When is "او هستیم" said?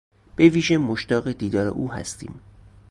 1.67-2.39